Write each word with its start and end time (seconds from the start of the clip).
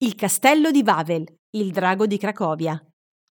Il 0.00 0.14
castello 0.14 0.70
di 0.70 0.84
Wawel, 0.86 1.26
il 1.56 1.72
drago 1.72 2.06
di 2.06 2.18
Cracovia. 2.18 2.80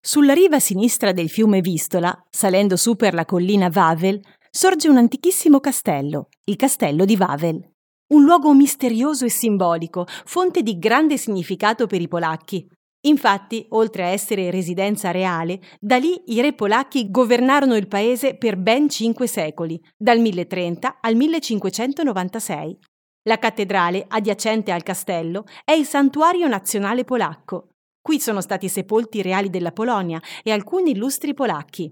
Sulla 0.00 0.34
riva 0.34 0.60
sinistra 0.60 1.10
del 1.10 1.28
fiume 1.28 1.60
Vistola, 1.60 2.16
salendo 2.30 2.76
su 2.76 2.94
per 2.94 3.12
la 3.12 3.24
collina 3.24 3.68
Wawel, 3.74 4.20
sorge 4.52 4.88
un 4.88 4.96
antichissimo 4.96 5.58
castello, 5.58 6.28
il 6.44 6.54
castello 6.54 7.04
di 7.04 7.16
Wawel. 7.16 7.72
Un 8.12 8.22
luogo 8.22 8.54
misterioso 8.54 9.24
e 9.24 9.30
simbolico, 9.30 10.06
fonte 10.06 10.62
di 10.62 10.78
grande 10.78 11.18
significato 11.18 11.88
per 11.88 12.00
i 12.00 12.06
polacchi. 12.06 12.64
Infatti, 13.06 13.66
oltre 13.70 14.04
a 14.04 14.08
essere 14.10 14.52
residenza 14.52 15.10
reale, 15.10 15.58
da 15.80 15.96
lì 15.96 16.22
i 16.26 16.40
re 16.40 16.52
polacchi 16.52 17.10
governarono 17.10 17.74
il 17.74 17.88
paese 17.88 18.36
per 18.36 18.58
ben 18.58 18.88
cinque 18.88 19.26
secoli, 19.26 19.76
dal 19.96 20.20
1030 20.20 20.98
al 21.00 21.16
1596. 21.16 22.78
La 23.26 23.38
cattedrale, 23.38 24.04
adiacente 24.06 24.70
al 24.70 24.82
castello, 24.82 25.44
è 25.64 25.72
il 25.72 25.86
santuario 25.86 26.46
nazionale 26.46 27.04
polacco. 27.04 27.68
Qui 28.02 28.20
sono 28.20 28.42
stati 28.42 28.68
sepolti 28.68 29.18
i 29.18 29.22
reali 29.22 29.48
della 29.48 29.72
Polonia 29.72 30.20
e 30.42 30.52
alcuni 30.52 30.90
illustri 30.90 31.32
polacchi. 31.32 31.90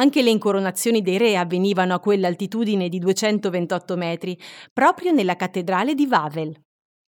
Anche 0.00 0.20
le 0.20 0.30
incoronazioni 0.30 1.00
dei 1.00 1.16
re 1.16 1.36
avvenivano 1.36 1.94
a 1.94 2.00
quell'altitudine 2.00 2.88
di 2.88 2.98
228 2.98 3.96
metri, 3.96 4.36
proprio 4.72 5.12
nella 5.12 5.36
cattedrale 5.36 5.94
di 5.94 6.08
Wawel. 6.10 6.60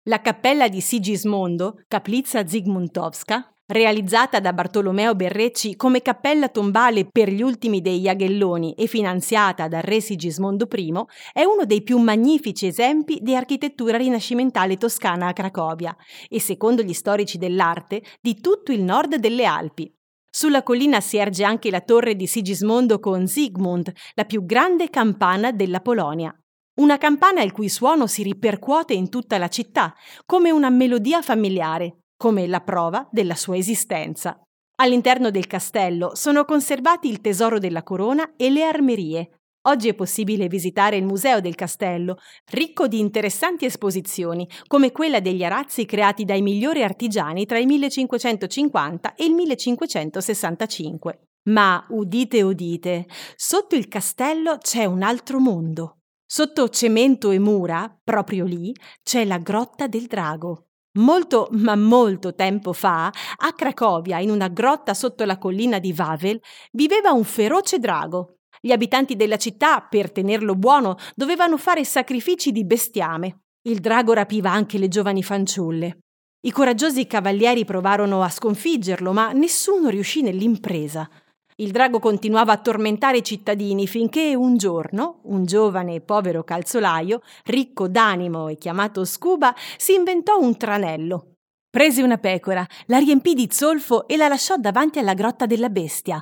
La 0.07 0.21
cappella 0.21 0.67
di 0.67 0.81
Sigismondo, 0.81 1.81
Kaplica 1.87 2.45
Zygmuntowska, 2.45 3.54
realizzata 3.67 4.39
da 4.39 4.53
Bartolomeo 4.53 5.15
Berrecci 5.15 5.75
come 5.75 6.01
cappella 6.01 6.49
tombale 6.49 7.07
per 7.11 7.29
gli 7.29 7.41
ultimi 7.41 7.81
dei 7.81 8.01
Jagelloni 8.01 8.73
e 8.73 8.85
finanziata 8.85 9.67
dal 9.67 9.81
re 9.81 10.01
Sigismondo 10.01 10.67
I, 10.71 10.93
è 11.33 11.43
uno 11.43 11.65
dei 11.65 11.81
più 11.81 11.97
magnifici 11.97 12.67
esempi 12.67 13.19
di 13.21 13.35
architettura 13.35 13.97
rinascimentale 13.97 14.77
toscana 14.77 15.27
a 15.27 15.33
Cracovia 15.33 15.95
e, 16.29 16.39
secondo 16.39 16.83
gli 16.83 16.93
storici 16.93 17.39
dell'arte, 17.39 18.03
di 18.21 18.39
tutto 18.39 18.71
il 18.71 18.83
nord 18.83 19.15
delle 19.15 19.45
Alpi. 19.45 19.91
Sulla 20.29 20.63
collina 20.63 20.99
si 20.99 21.17
erge 21.17 21.43
anche 21.43 21.71
la 21.71 21.81
torre 21.81 22.15
di 22.15 22.27
Sigismondo 22.27 22.99
con 22.99 23.25
Sigmund, 23.25 23.91
la 24.13 24.25
più 24.25 24.45
grande 24.45 24.89
campana 24.89 25.51
della 25.51 25.79
Polonia. 25.79 26.37
Una 26.75 26.97
campana 26.97 27.41
il 27.41 27.53
cui 27.53 27.69
suono 27.69 28.05
si 28.05 28.21
ripercuote 28.21 28.93
in 28.93 29.09
tutta 29.09 29.37
la 29.37 29.47
città, 29.47 29.95
come 30.25 30.51
una 30.51 30.69
melodia 30.69 31.21
familiare, 31.21 32.01
come 32.25 32.47
la 32.47 32.61
prova 32.61 33.07
della 33.11 33.35
sua 33.35 33.55
esistenza. 33.55 34.41
All'interno 34.77 35.29
del 35.29 35.45
castello 35.45 36.15
sono 36.15 36.43
conservati 36.43 37.07
il 37.07 37.21
tesoro 37.21 37.59
della 37.59 37.83
corona 37.83 38.33
e 38.35 38.49
le 38.49 38.63
armerie. 38.63 39.41
Oggi 39.67 39.89
è 39.89 39.93
possibile 39.93 40.47
visitare 40.47 40.95
il 40.95 41.05
Museo 41.05 41.39
del 41.39 41.53
Castello, 41.53 42.17
ricco 42.51 42.87
di 42.87 42.97
interessanti 42.97 43.65
esposizioni, 43.65 44.49
come 44.65 44.91
quella 44.91 45.19
degli 45.19 45.43
arazzi 45.43 45.85
creati 45.85 46.25
dai 46.25 46.41
migliori 46.41 46.81
artigiani 46.81 47.45
tra 47.45 47.59
il 47.59 47.67
1550 47.67 49.13
e 49.13 49.25
il 49.25 49.33
1565. 49.33 51.19
Ma 51.49 51.85
udite 51.89 52.41
udite, 52.41 53.05
sotto 53.35 53.75
il 53.75 53.87
castello 53.87 54.57
c'è 54.57 54.85
un 54.85 55.03
altro 55.03 55.39
mondo. 55.39 55.99
Sotto 56.25 56.69
cemento 56.69 57.29
e 57.29 57.37
mura, 57.37 57.95
proprio 58.03 58.45
lì, 58.45 58.73
c'è 59.03 59.25
la 59.25 59.37
grotta 59.37 59.85
del 59.85 60.07
drago. 60.07 60.69
Molto, 60.97 61.49
ma 61.51 61.75
molto 61.75 62.35
tempo 62.35 62.71
fa, 62.71 63.07
a 63.07 63.53
Cracovia, 63.53 64.19
in 64.19 64.29
una 64.29 64.47
grotta 64.47 64.93
sotto 64.93 65.25
la 65.25 65.37
collina 65.37 65.77
di 65.79 65.93
Wawel, 65.95 66.39
viveva 66.71 67.11
un 67.11 67.25
feroce 67.25 67.79
drago. 67.79 68.37
Gli 68.61 68.71
abitanti 68.71 69.17
della 69.17 69.37
città, 69.37 69.81
per 69.81 70.11
tenerlo 70.11 70.55
buono, 70.55 70.95
dovevano 71.13 71.57
fare 71.57 71.83
sacrifici 71.83 72.51
di 72.51 72.65
bestiame. 72.65 73.41
Il 73.63 73.79
drago 73.79 74.13
rapiva 74.13 74.51
anche 74.51 74.77
le 74.77 74.87
giovani 74.87 75.21
fanciulle. 75.21 75.97
I 76.45 76.51
coraggiosi 76.51 77.05
cavalieri 77.07 77.65
provarono 77.65 78.21
a 78.21 78.29
sconfiggerlo, 78.29 79.11
ma 79.11 79.31
nessuno 79.33 79.89
riuscì 79.89 80.21
nell'impresa. 80.21 81.09
Il 81.57 81.71
drago 81.71 81.99
continuava 81.99 82.51
a 82.51 82.57
tormentare 82.57 83.19
i 83.19 83.23
cittadini 83.23 83.87
finché 83.87 84.35
un 84.35 84.57
giorno 84.57 85.21
un 85.23 85.45
giovane 85.45 85.95
e 85.95 86.01
povero 86.01 86.43
calzolaio, 86.43 87.21
ricco 87.45 87.87
d'animo 87.87 88.49
e 88.49 88.57
chiamato 88.57 89.05
Scuba, 89.05 89.55
si 89.77 89.93
inventò 89.93 90.37
un 90.37 90.57
tranello. 90.57 91.35
Prese 91.69 92.03
una 92.03 92.17
pecora, 92.17 92.65
la 92.87 92.97
riempì 92.97 93.33
di 93.33 93.47
zolfo 93.49 94.05
e 94.05 94.17
la 94.17 94.27
lasciò 94.27 94.57
davanti 94.57 94.99
alla 94.99 95.13
grotta 95.13 95.45
della 95.45 95.69
bestia. 95.69 96.21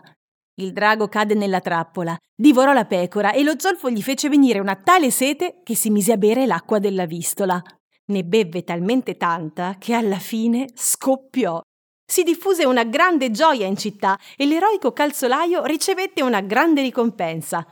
Il 0.56 0.72
drago 0.72 1.08
cadde 1.08 1.34
nella 1.34 1.62
trappola, 1.62 2.16
divorò 2.36 2.72
la 2.72 2.86
pecora 2.86 3.32
e 3.32 3.42
lo 3.42 3.54
zolfo 3.58 3.90
gli 3.90 4.04
fece 4.04 4.30
venire 4.30 4.60
una 4.60 4.76
tale 4.76 5.10
sete 5.10 5.62
che 5.64 5.76
si 5.76 5.90
mise 5.90 6.12
a 6.12 6.18
bere 6.18 6.46
l'acqua 6.46 6.78
della 6.78 7.08
vistola. 7.08 7.60
Ne 8.06 8.24
bevve 8.24 8.64
talmente 8.64 9.18
tanta 9.18 9.78
che 9.80 9.96
alla 9.96 10.20
fine 10.20 10.68
scoppiò 10.76 11.60
si 12.06 12.24
diffuse 12.24 12.66
una 12.66 12.84
grande 12.84 13.32
gioia 13.32 13.66
in 13.66 13.78
città 13.78 14.20
e 14.38 14.46
l'eroico 14.46 14.92
calzolaio 14.92 15.64
ricevette 15.66 16.22
una 16.22 16.42
grande 16.42 16.82
ricompensa. 16.82 17.66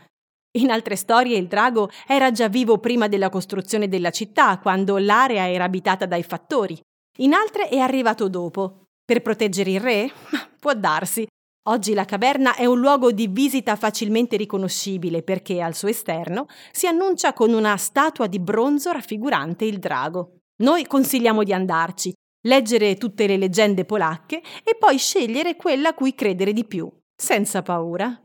In 0.57 0.69
altre 0.69 0.95
storie 0.95 1.37
il 1.37 1.47
drago 1.47 1.89
era 2.07 2.31
già 2.31 2.47
vivo 2.49 2.77
prima 2.79 3.07
della 3.07 3.29
costruzione 3.29 3.87
della 3.87 4.09
città, 4.09 4.59
quando 4.59 4.97
l'area 4.97 5.49
era 5.49 5.63
abitata 5.63 6.05
dai 6.05 6.23
fattori. 6.23 6.79
In 7.19 7.33
altre 7.33 7.69
è 7.69 7.77
arrivato 7.77 8.27
dopo. 8.27 8.85
Per 9.05 9.21
proteggere 9.21 9.71
il 9.71 9.79
re? 9.79 10.11
Può 10.59 10.73
darsi. 10.73 11.25
Oggi 11.69 11.93
la 11.93 12.05
caverna 12.05 12.55
è 12.55 12.65
un 12.65 12.79
luogo 12.79 13.11
di 13.11 13.27
visita 13.27 13.75
facilmente 13.75 14.35
riconoscibile 14.35 15.21
perché 15.21 15.61
al 15.61 15.75
suo 15.75 15.89
esterno 15.89 16.47
si 16.71 16.87
annuncia 16.87 17.33
con 17.33 17.53
una 17.53 17.77
statua 17.77 18.25
di 18.25 18.39
bronzo 18.39 18.91
raffigurante 18.91 19.65
il 19.65 19.77
drago. 19.77 20.37
Noi 20.63 20.87
consigliamo 20.87 21.43
di 21.43 21.53
andarci, 21.53 22.11
leggere 22.41 22.95
tutte 22.95 23.27
le 23.27 23.37
leggende 23.37 23.85
polacche 23.85 24.41
e 24.63 24.75
poi 24.77 24.97
scegliere 24.97 25.55
quella 25.55 25.89
a 25.89 25.93
cui 25.93 26.15
credere 26.15 26.53
di 26.53 26.65
più, 26.65 26.89
senza 27.15 27.61
paura. 27.61 28.21